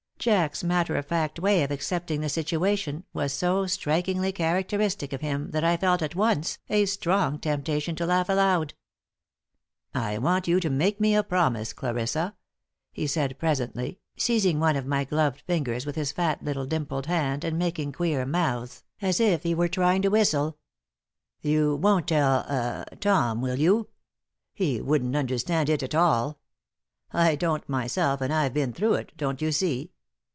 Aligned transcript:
Jack's 0.21 0.63
matter 0.63 0.97
of 0.97 1.07
fact 1.07 1.39
way 1.39 1.63
of 1.63 1.71
accepting 1.71 2.21
the 2.21 2.29
situation 2.29 3.03
was 3.11 3.33
so 3.33 3.65
strikingly 3.65 4.31
characteristic 4.31 5.13
of 5.13 5.21
him 5.21 5.49
that 5.49 5.63
I 5.63 5.71
had 5.71 5.79
felt, 5.79 6.03
at 6.03 6.13
once, 6.13 6.59
a 6.69 6.85
strong 6.85 7.39
temptation 7.39 7.95
to 7.95 8.05
laugh 8.05 8.29
aloud. 8.29 8.75
"I 9.95 10.19
want 10.19 10.47
you 10.47 10.59
to 10.59 10.69
make 10.69 11.01
me 11.01 11.15
a 11.15 11.23
promise, 11.23 11.73
Clarissa," 11.73 12.35
he 12.91 13.07
said, 13.07 13.39
presently, 13.39 13.97
seizing 14.15 14.59
one 14.59 14.75
of 14.75 14.85
my 14.85 15.05
gloved 15.05 15.41
fingers 15.41 15.87
with 15.87 15.95
his 15.95 16.11
fat 16.11 16.43
little 16.43 16.67
dimpled 16.67 17.07
hand 17.07 17.43
and 17.43 17.57
making 17.57 17.93
queer 17.93 18.23
mouths, 18.23 18.83
as 19.01 19.19
if 19.19 19.41
he 19.41 19.55
were 19.55 19.67
trying 19.67 20.03
to 20.03 20.09
whistle. 20.09 20.59
"You 21.41 21.75
won't 21.77 22.09
tell 22.09 22.45
ah 22.47 22.85
Tom, 22.99 23.41
will 23.41 23.57
you? 23.57 23.89
He 24.53 24.79
wouldn't 24.81 25.15
understand 25.15 25.67
it 25.67 25.81
at 25.81 25.95
all. 25.95 26.37
I 27.11 27.33
don't 27.35 27.67
myself, 27.67 28.21
and 28.21 28.31
I've 28.31 28.53
been 28.53 28.71
through 28.71 28.93
it, 28.93 29.13
don't 29.17 29.41
you 29.41 29.51
see? 29.51 29.93